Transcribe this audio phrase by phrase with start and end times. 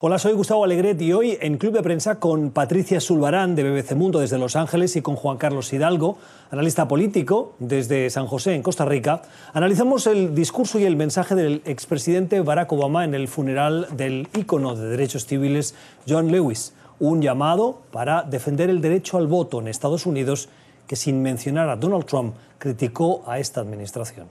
[0.00, 3.96] Hola, soy Gustavo Alegret y hoy en Club de Prensa con Patricia Zulbarán de BBC
[3.96, 6.18] Mundo desde Los Ángeles y con Juan Carlos Hidalgo,
[6.52, 9.22] analista político desde San José en Costa Rica,
[9.54, 14.76] analizamos el discurso y el mensaje del expresidente Barack Obama en el funeral del ícono
[14.76, 15.74] de derechos civiles
[16.08, 20.48] John Lewis, un llamado para defender el derecho al voto en Estados Unidos
[20.86, 24.28] que sin mencionar a Donald Trump criticó a esta administración.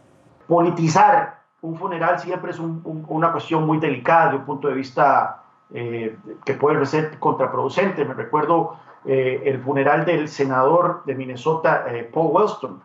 [0.47, 5.43] Politizar un funeral siempre es una cuestión muy delicada desde un punto de vista
[5.73, 8.05] eh, que puede ser contraproducente.
[8.05, 12.79] Me recuerdo eh, el funeral del senador de Minnesota, eh, Paul Wellstone,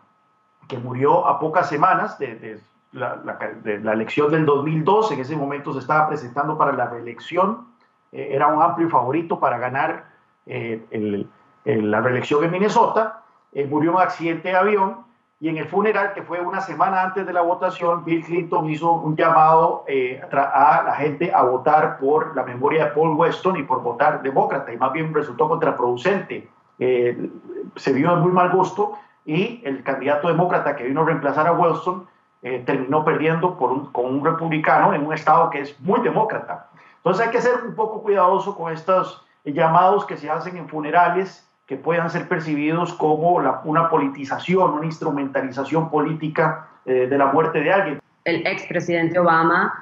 [0.67, 2.59] que murió a pocas semanas de,
[2.91, 5.13] la, elección del 2012.
[5.13, 7.67] En ese momento se estaba presentando para la reelección.
[8.11, 10.05] era un amplio favorito para ganar
[10.45, 13.23] la reelección en Minnesota.
[13.69, 15.05] murió en un accidente de avión
[15.43, 18.93] y en el funeral, que fue una semana antes de la votación, Bill Clinton hizo
[18.93, 23.63] un llamado eh, a la gente a votar por la memoria de Paul Weston y
[23.63, 26.47] por votar demócrata, y más bien resultó contraproducente.
[26.79, 27.29] Eh,
[27.75, 28.93] se vio de muy mal gusto
[29.25, 32.07] y el candidato demócrata que vino a reemplazar a Weston
[32.41, 36.69] eh, terminó perdiendo con un republicano en un estado que es muy demócrata.
[36.95, 41.45] Entonces hay que ser un poco cuidadoso con estos llamados que se hacen en funerales
[41.65, 43.31] que puedan ser percibidos como
[43.63, 47.99] una politización, una instrumentalización política eh, de la muerte de alguien.
[48.25, 49.73] El expresidente Obama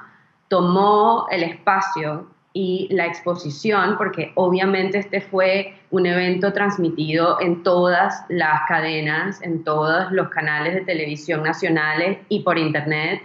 [0.48, 8.24] tomó el espacio y la exposición, porque obviamente este fue un evento transmitido en todas
[8.28, 13.22] las cadenas, en todos los canales de televisión nacionales y por internet.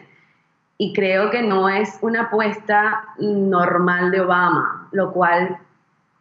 [0.77, 5.57] Y creo que no es una apuesta normal de Obama, lo cual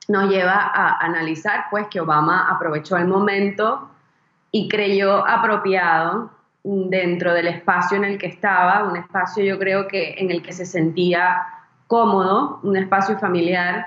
[0.08, 3.90] nos lleva a analizar pues que Obama aprovechó el momento
[4.50, 6.30] y creyó apropiado
[6.62, 10.52] dentro del espacio en el que estaba, un espacio yo creo que en el que
[10.52, 11.46] se sentía
[11.86, 13.86] cómodo, un espacio familiar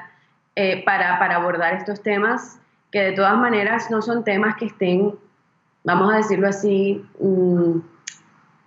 [0.56, 2.60] eh, para, abordar estos temas
[2.92, 5.14] que de todas maneras no son temas que estén,
[5.84, 7.80] vamos a decirlo así, mm,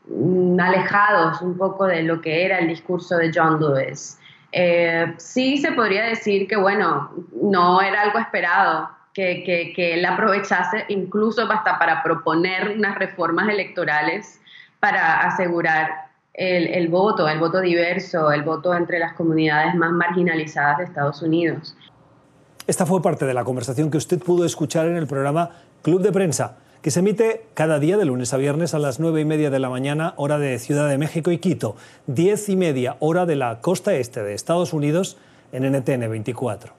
[0.09, 4.19] mm, alejados un poco de lo que era el discurso de John Lewis.
[4.53, 10.85] Eh, sí se podría decir que, bueno, no era algo esperado que, que, él aprovechase
[10.89, 14.41] incluso hasta para proponer unas reformas electorales
[14.81, 15.91] para asegurar
[16.35, 21.23] el, el, voto, el voto diverso, el voto entre las comunidades más marginalizadas de Estados
[21.23, 21.77] Unidos.
[22.67, 25.51] Esta fue parte de la conversación que usted pudo escuchar en el programa
[25.83, 29.21] Club de Prensa que se emite cada día de lunes a viernes a las nueve
[29.21, 31.77] y media de la mañana, hora de Ciudad de México y Quito,
[32.09, 35.17] diez y media, hora de la costa este de Estados Unidos,
[35.53, 36.75] en NTN 24.